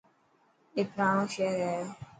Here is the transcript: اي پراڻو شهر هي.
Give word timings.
اي 0.75 0.81
پراڻو 0.93 1.23
شهر 1.35 1.57
هي. 1.69 1.77